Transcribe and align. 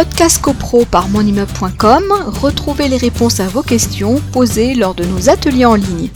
Podcast 0.00 0.40
CoPro 0.40 0.86
par 0.86 1.10
monimmeuble.com, 1.10 2.04
retrouvez 2.40 2.88
les 2.88 2.96
réponses 2.96 3.38
à 3.38 3.48
vos 3.48 3.60
questions 3.60 4.18
posées 4.32 4.74
lors 4.74 4.94
de 4.94 5.04
nos 5.04 5.28
ateliers 5.28 5.66
en 5.66 5.74
ligne. 5.74 6.08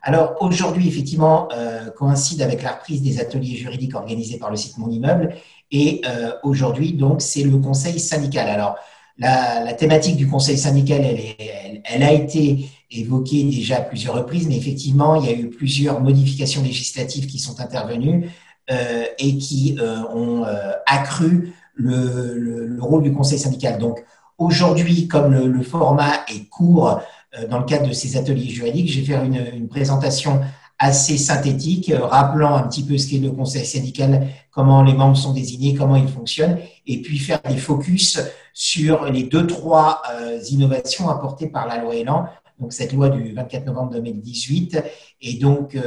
Alors 0.00 0.34
aujourd'hui, 0.40 0.88
effectivement, 0.88 1.50
euh, 1.52 1.90
coïncide 1.90 2.40
avec 2.40 2.62
la 2.62 2.72
reprise 2.72 3.02
des 3.02 3.20
ateliers 3.20 3.56
juridiques 3.56 3.94
organisés 3.94 4.38
par 4.38 4.50
le 4.50 4.56
site 4.56 4.78
Mon 4.78 4.90
Immeuble. 4.90 5.34
Et 5.70 6.00
euh, 6.08 6.32
aujourd'hui, 6.44 6.94
donc, 6.94 7.20
c'est 7.20 7.42
le 7.42 7.58
conseil 7.58 8.00
syndical. 8.00 8.48
Alors, 8.48 8.76
la, 9.18 9.74
thématique 9.74 10.16
du 10.16 10.26
conseil 10.26 10.56
syndical, 10.56 11.02
elle, 11.04 11.82
elle, 11.84 12.02
a 12.02 12.12
été 12.14 12.70
évoquée 12.90 13.44
déjà 13.44 13.76
à 13.76 13.80
plusieurs 13.82 14.14
reprises, 14.14 14.48
mais 14.48 14.56
effectivement, 14.56 15.16
il 15.16 15.26
y 15.26 15.28
a 15.28 15.36
eu 15.36 15.50
plusieurs 15.50 16.00
modifications 16.00 16.62
législatives 16.62 17.26
qui 17.26 17.38
sont 17.38 17.60
intervenues 17.60 18.30
euh, 18.70 19.04
et 19.18 19.36
qui 19.36 19.76
ont 20.14 20.46
accru 20.86 21.52
le, 21.78 22.76
rôle 22.80 23.02
du 23.02 23.12
conseil 23.12 23.38
syndical. 23.38 23.78
Donc 23.78 24.04
aujourd'hui, 24.36 25.08
comme 25.08 25.32
le, 25.32 25.62
format 25.62 26.24
est 26.28 26.48
court 26.48 27.00
euh, 27.36 27.46
dans 27.46 27.58
le 27.58 27.64
cadre 27.64 27.88
de 27.88 27.92
ces 27.92 28.16
ateliers 28.16 28.48
juridiques, 28.48 28.90
je 28.90 29.00
vais 29.00 29.06
faire 29.06 29.24
une, 29.24 29.68
présentation 29.68 30.40
assez 30.78 31.18
synthétique, 31.18 31.90
euh, 31.90 32.04
rappelant 32.04 32.54
un 32.54 32.62
petit 32.62 32.84
peu 32.84 32.96
ce 32.98 33.08
qu'est 33.08 33.18
le 33.18 33.30
conseil 33.30 33.64
syndical, 33.64 34.28
comment 34.50 34.82
les 34.82 34.94
membres 34.94 35.16
sont 35.16 35.32
désignés, 35.32 35.74
comment 35.74 35.96
ils 35.96 36.08
fonctionnent, 36.08 36.58
et 36.86 37.02
puis 37.02 37.18
faire 37.18 37.40
des 37.48 37.56
focus 37.56 38.20
sur 38.54 39.04
les 39.06 39.24
deux, 39.24 39.46
trois 39.46 40.02
euh, 40.12 40.38
innovations 40.50 41.08
apportées 41.08 41.48
par 41.48 41.66
la 41.66 41.78
loi 41.78 41.96
Elan, 41.96 42.26
donc 42.60 42.72
cette 42.72 42.92
loi 42.92 43.08
du 43.08 43.32
24 43.32 43.66
novembre 43.66 43.92
2018, 43.92 44.82
et 45.20 45.34
donc 45.34 45.78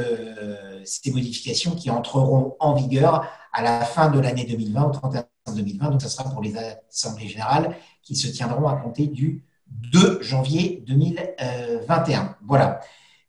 ces 0.84 1.10
modifications 1.10 1.72
qui 1.72 1.90
entreront 1.90 2.56
en 2.60 2.72
vigueur 2.72 3.26
à 3.52 3.62
la 3.62 3.80
fin 3.80 4.08
de 4.10 4.18
l'année 4.18 4.46
2020, 4.46 4.84
au 4.84 4.90
31 4.90 5.24
2020. 5.54 5.90
Donc, 5.90 6.02
ça 6.02 6.08
sera 6.08 6.28
pour 6.30 6.42
les 6.42 6.54
assemblées 6.56 7.28
générales 7.28 7.76
qui 8.02 8.16
se 8.16 8.28
tiendront 8.28 8.68
à 8.68 8.76
compter 8.76 9.06
du 9.06 9.44
2 9.92 10.22
janvier 10.22 10.84
2021. 10.86 12.36
Voilà. 12.46 12.80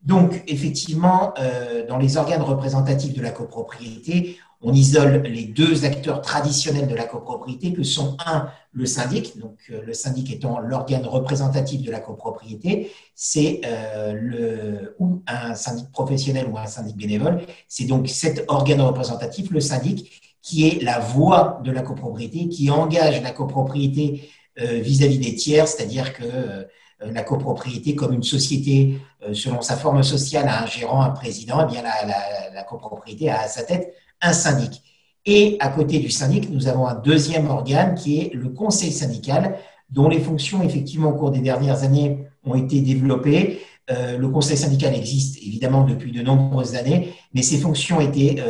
Donc, 0.03 0.43
effectivement, 0.47 1.33
euh, 1.39 1.87
dans 1.87 1.97
les 1.97 2.17
organes 2.17 2.41
représentatifs 2.41 3.13
de 3.13 3.21
la 3.21 3.31
copropriété, 3.31 4.37
on 4.61 4.73
isole 4.73 5.23
les 5.23 5.45
deux 5.45 5.85
acteurs 5.85 6.21
traditionnels 6.21 6.87
de 6.87 6.95
la 6.95 7.05
copropriété, 7.05 7.73
que 7.73 7.83
sont 7.83 8.17
un, 8.25 8.49
le 8.71 8.85
syndic, 8.85 9.37
donc 9.37 9.57
euh, 9.69 9.81
le 9.81 9.93
syndic 9.93 10.31
étant 10.31 10.59
l'organe 10.59 11.05
représentatif 11.05 11.81
de 11.81 11.91
la 11.91 11.99
copropriété, 11.99 12.91
c'est 13.15 13.61
euh, 13.65 14.13
le 14.13 14.95
ou 14.99 15.21
un 15.27 15.53
syndic 15.53 15.91
professionnel 15.91 16.47
ou 16.51 16.57
un 16.57 16.65
syndic 16.65 16.95
bénévole, 16.95 17.41
c'est 17.67 17.85
donc 17.85 18.07
cet 18.07 18.45
organe 18.47 18.81
représentatif, 18.81 19.51
le 19.51 19.59
syndic, 19.59 20.32
qui 20.43 20.67
est 20.67 20.83
la 20.83 20.99
voix 20.99 21.61
de 21.63 21.71
la 21.71 21.81
copropriété, 21.81 22.49
qui 22.49 22.69
engage 22.69 23.23
la 23.23 23.31
copropriété 23.31 24.29
euh, 24.61 24.79
vis-à-vis 24.81 25.17
des 25.17 25.33
tiers, 25.33 25.67
c'est-à-dire 25.67 26.13
que 26.13 26.25
euh, 26.25 26.63
la 26.99 27.23
copropriété, 27.23 27.95
comme 27.95 28.13
une 28.13 28.23
société, 28.23 28.99
euh, 29.27 29.33
selon 29.33 29.61
sa 29.61 29.77
forme 29.77 30.03
sociale, 30.03 30.47
a 30.49 30.63
un 30.63 30.67
gérant, 30.67 31.01
un 31.01 31.09
président, 31.09 31.65
eh 31.67 31.71
bien 31.71 31.81
la, 31.81 32.63
copropriété 32.63 33.29
a 33.29 33.41
à 33.41 33.47
sa 33.47 33.63
tête 33.63 33.93
un 34.21 34.33
syndic. 34.33 34.83
Et 35.25 35.57
à 35.59 35.69
côté 35.69 35.99
du 35.99 36.11
syndic, 36.11 36.49
nous 36.49 36.67
avons 36.67 36.87
un 36.87 36.95
deuxième 36.95 37.49
organe 37.49 37.95
qui 37.95 38.19
est 38.19 38.33
le 38.33 38.49
conseil 38.49 38.91
syndical, 38.91 39.57
dont 39.89 40.09
les 40.09 40.19
fonctions, 40.19 40.61
effectivement, 40.61 41.09
au 41.09 41.13
cours 41.13 41.31
des 41.31 41.39
dernières 41.39 41.83
années, 41.83 42.27
ont 42.43 42.55
été 42.55 42.81
développées. 42.81 43.61
le 43.89 44.27
conseil 44.27 44.57
syndical 44.57 44.93
existe 44.95 45.37
évidemment 45.37 45.83
depuis 45.85 46.11
de 46.11 46.21
nombreuses 46.21 46.75
années, 46.75 47.13
mais 47.33 47.41
ses 47.41 47.57
fonctions 47.57 48.01
étaient 48.01 48.41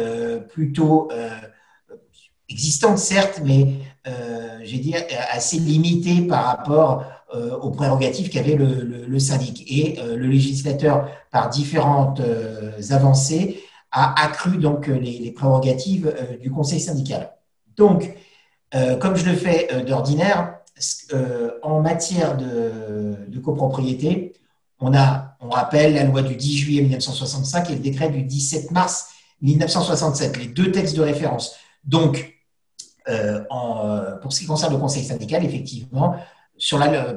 plutôt 0.50 1.10
existante 2.54 2.98
certes, 3.00 3.42
mais 3.44 3.74
euh, 4.08 4.60
assez 5.32 5.58
limitée 5.58 6.22
par 6.22 6.46
rapport 6.46 7.06
euh, 7.36 7.58
aux 7.58 7.72
prérogatives 7.72 8.30
qu'avait 8.30 8.56
le, 8.56 9.20
syndic. 9.20 9.64
Et 9.68 10.00
euh, 10.00 10.16
le 10.16 10.28
législateur, 10.28 11.10
par 11.32 11.50
différentes 11.50 12.22
avancées, 12.92 13.62
a 13.92 14.24
accru 14.24 14.58
donc 14.58 14.88
les, 14.88 15.32
prérogatives 15.32 16.14
du 16.42 16.52
conseil 16.52 16.80
syndical. 16.80 17.32
Donc, 17.76 18.16
comme 19.00 19.16
je 19.16 19.26
le 19.30 19.36
fais 19.36 19.84
d'ordinaire, 19.86 20.56
en 21.62 21.82
matière 21.82 22.36
de, 22.38 23.40
copropriété, 23.40 24.34
on 24.80 24.96
a, 24.96 25.36
on 25.42 25.50
rappelle 25.50 25.94
la 25.94 26.06
loi 26.06 26.24
du 26.24 26.36
10 26.36 26.58
juillet 26.58 26.82
1965 26.82 27.70
et 27.70 27.74
le 27.74 27.80
décret 27.80 28.10
du 28.10 28.24
17 28.24 28.72
mars 28.72 29.10
1967, 29.42 30.38
les 30.38 30.48
deux 30.48 30.72
textes 30.72 30.96
de 30.96 31.02
référence. 31.02 31.56
Donc, 31.84 32.33
euh, 33.10 33.44
euh, 33.52 34.16
pour 34.18 34.32
ce 34.32 34.40
qui 34.40 34.46
concerne 34.46 34.74
le 34.74 34.80
conseil 34.80 35.04
syndical, 35.04 35.44
effectivement, 35.44 36.16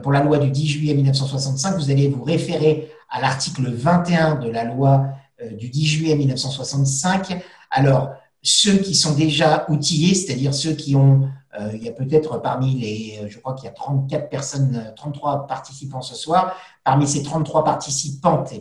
pour 0.02 0.12
la 0.12 0.22
loi 0.22 0.38
du 0.38 0.50
10 0.50 0.66
juillet 0.66 0.94
1965, 0.94 1.76
vous 1.76 1.91
allez 1.91 2.08
vous 2.08 2.24
référer 2.24 2.91
à 3.08 3.20
l'article 3.20 3.70
21 3.70 4.36
de 4.36 4.50
la 4.50 4.64
loi 4.64 5.06
euh, 5.41 5.50
du 5.52 5.69
10 5.69 5.86
juillet 5.86 6.16
1965. 6.16 7.41
Alors, 7.70 8.10
ceux 8.42 8.78
qui 8.78 8.94
sont 8.94 9.14
déjà 9.14 9.66
outillés, 9.69 10.14
c'est-à-dire 10.14 10.54
ceux 10.54 10.72
qui 10.72 10.97
ont, 10.97 11.28
il 11.72 11.82
y 11.82 11.88
a 11.88 11.92
peut-être 11.92 12.36
parmi 12.42 12.74
les, 12.74 13.30
je 13.30 13.38
crois 13.38 13.54
qu'il 13.54 13.64
y 13.64 13.68
a 13.68 13.72
34 13.72 14.28
personnes, 14.28 14.92
33 14.94 15.47
participants 15.47 16.03
ce 16.03 16.14
soir, 16.14 16.54
parmi 16.84 17.08
ces 17.08 17.22
33 17.22 17.64
participantes 17.64 18.53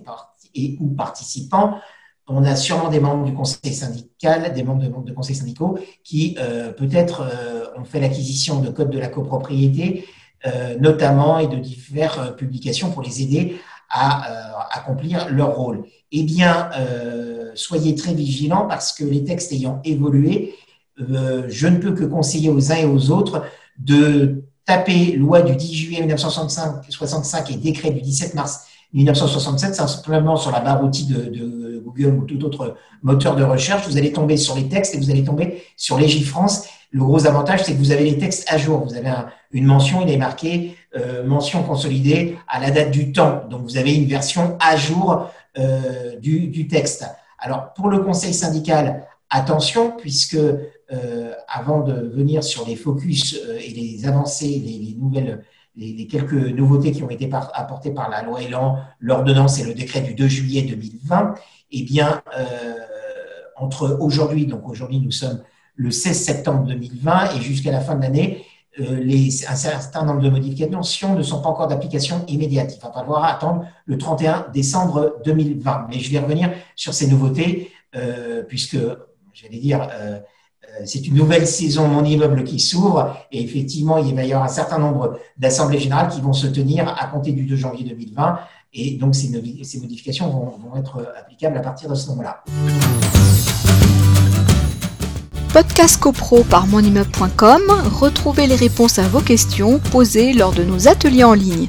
et 0.56 0.78
ou 0.80 0.88
participants, 0.96 1.78
on 2.28 2.44
a 2.44 2.56
sûrement 2.56 2.90
des 2.90 3.00
membres 3.00 3.26
du 3.26 3.34
conseil 3.34 3.74
syndical, 3.74 4.54
des 4.54 4.64
membres 4.64 5.04
de, 5.04 5.12
conseils 5.12 5.36
syndicaux 5.36 5.78
qui 6.04 6.36
euh, 6.40 6.72
peut-être 6.72 7.22
euh, 7.22 7.80
ont 7.80 7.86
fait 7.86 8.00
l'acquisition 8.00 8.62
de 8.62 8.70
codes 8.70 8.90
de 8.90 8.98
la 8.98 9.08
copropriété, 9.08 10.06
euh, 10.48 10.76
notamment, 10.80 11.38
et 11.40 11.48
de 11.48 11.58
diverses 11.58 12.36
publications 12.36 12.92
pour 12.92 13.04
les 13.04 13.22
aider 13.22 13.58
à 13.90 14.68
accomplir 14.72 15.30
leur 15.30 15.56
rôle. 15.56 15.86
Eh 16.12 16.24
bien, 16.24 16.70
soyez 17.54 17.94
très 17.94 18.14
vigilants 18.14 18.66
parce 18.68 18.92
que 18.92 19.06
les 19.06 19.24
textes 19.24 19.54
ayant 19.54 19.80
évolué, 19.86 20.56
je 20.98 21.68
ne 21.68 21.78
peux 21.78 21.94
que 21.94 22.04
conseiller 22.04 22.50
aux 22.50 22.72
uns 22.72 22.78
et 22.78 22.86
aux 22.86 23.12
autres 23.12 23.44
de 23.78 24.44
taper 24.66 25.14
loi 25.14 25.44
du 25.44 25.56
10 25.56 25.74
juillet 25.74 26.00
1965 26.00 27.52
et 27.52 27.56
décret 27.56 27.92
du 27.92 28.02
17 28.02 28.34
mars 28.34 28.66
1967, 28.94 29.76
simplement 29.76 30.36
sur 30.36 30.52
la 30.52 30.62
barre 30.62 30.84
outil 30.84 31.06
de, 31.06 31.65
Google 31.86 32.18
ou 32.18 32.26
tout 32.26 32.44
autre 32.44 32.76
moteur 33.04 33.36
de 33.36 33.44
recherche, 33.44 33.88
vous 33.88 33.98
allez 33.98 34.12
tomber 34.12 34.38
sur 34.38 34.56
les 34.56 34.68
textes 34.68 34.96
et 34.96 34.98
vous 34.98 35.12
allez 35.12 35.24
tomber 35.24 35.64
sur 35.78 35.98
Légifrance. 35.98 36.68
Le 36.92 37.04
gros 37.04 37.28
avantage, 37.28 37.64
c'est 37.64 37.74
que 37.74 37.78
vous 37.78 37.92
avez 37.92 38.04
les 38.04 38.18
textes 38.18 38.46
à 38.52 38.58
jour. 38.58 38.84
Vous 38.84 38.96
avez 38.96 39.12
une 39.52 39.66
mention, 39.66 40.02
il 40.02 40.12
est 40.12 40.18
marqué 40.18 40.76
euh, 40.98 41.26
mention 41.26 41.62
consolidée 41.64 42.38
à 42.48 42.60
la 42.60 42.72
date 42.72 42.92
du 42.92 43.12
temps. 43.12 43.44
Donc, 43.50 43.64
vous 43.64 43.78
avez 43.78 43.94
une 43.94 44.08
version 44.08 44.58
à 44.62 44.78
jour 44.78 45.30
euh, 45.58 46.18
du, 46.20 46.68
texte. 46.68 47.06
Alors, 47.38 47.74
pour 47.74 47.90
le 47.90 48.00
conseil 48.00 48.34
syndical, 48.34 49.06
attention, 49.30 49.92
puisque 49.92 50.36
euh, 50.36 51.34
avant 51.48 51.82
de 51.82 51.94
venir 51.94 52.44
sur 52.44 52.66
les 52.66 52.78
focus 52.78 53.38
et 53.60 53.72
les 53.72 54.08
avancées, 54.08 54.62
les 54.66 54.96
nouvelles 54.98 55.44
les, 55.76 56.08
quelques 56.08 56.34
nouveautés 56.34 56.92
qui 56.92 57.04
ont 57.04 57.10
été 57.10 57.30
apportées 57.32 57.92
par 57.92 58.10
la 58.10 58.24
loi 58.24 58.42
Elan, 58.42 58.80
l'ordonnance 59.00 59.60
et 59.60 59.64
le 59.64 59.74
décret 59.74 60.02
du 60.02 60.14
2 60.14 60.28
juillet 60.28 60.62
2020, 60.64 61.36
eh 61.72 61.84
bien, 61.84 62.22
euh, 62.38 62.76
entre 63.56 63.98
aujourd'hui, 64.00 64.46
donc 64.46 64.68
aujourd'hui 64.68 65.00
nous 65.00 65.12
sommes 65.12 65.42
le 65.76 65.92
16 65.92 66.24
septembre 66.24 66.68
2020 66.68 67.36
et 67.36 67.42
jusqu'à 67.42 67.72
la 67.72 67.82
fin 67.82 67.96
de 67.96 68.02
l'année, 68.02 68.46
euh, 68.80 69.02
un 69.48 69.56
certain 69.56 70.04
nombre 70.04 70.22
de 70.22 70.30
modifications 70.30 71.16
ne 71.16 71.24
sont 71.24 71.42
pas 71.42 71.50
encore 71.50 71.68
d'application 71.68 72.26
immédiate. 72.28 72.76
Il 72.76 72.82
va 72.82 72.92
falloir 72.92 73.24
attendre 73.24 73.66
le 73.86 73.98
31 73.98 74.48
décembre 74.54 75.16
2020. 75.26 75.88
Mais 75.90 76.00
je 76.00 76.12
vais 76.12 76.20
revenir 76.20 76.52
sur 76.76 76.94
ces 76.94 77.08
nouveautés, 77.08 77.72
euh, 77.96 78.44
puisque, 78.44 78.78
j'allais 79.34 79.60
dire, 79.60 79.88
c'est 80.86 81.08
une 81.08 81.16
nouvelle 81.16 81.48
saison 81.48 81.88
Mon 81.88 82.04
immeuble 82.04 82.44
qui 82.44 82.60
s'ouvre 82.60 83.16
et 83.32 83.44
effectivement, 83.44 83.98
il 83.98 84.14
y 84.14 84.34
avoir 84.34 84.44
un 84.44 84.48
certain 84.48 84.78
nombre 84.78 85.20
d'assemblées 85.38 85.80
générales 85.80 86.10
qui 86.10 86.22
vont 86.22 86.34
se 86.34 86.48
tenir 86.48 86.88
à 86.88 87.08
compter 87.08 87.32
du 87.32 87.46
2 87.46 87.56
janvier 87.56 87.86
2020 87.86 88.40
et 88.74 88.98
donc 88.98 89.16
ces, 89.16 89.30
modifications 89.30 90.30
vont, 90.30 90.78
être 90.78 91.14
applicables 91.18 91.58
à 91.58 91.62
partir 91.62 91.90
de 91.90 91.96
ce 91.96 92.10
moment-là. 92.10 92.44
Podcast 95.54 95.98
CoPro 96.02 96.44
par 96.44 96.68
monimmeuble.com, 96.68 97.62
retrouvez 97.94 98.46
les 98.46 98.58
réponses 98.58 99.00
à 99.00 99.08
vos 99.08 99.22
questions 99.22 99.80
posées 99.80 100.34
lors 100.34 100.52
de 100.52 100.64
nos 100.64 100.90
ateliers 100.90 101.24
en 101.24 101.34
ligne. 101.34 101.68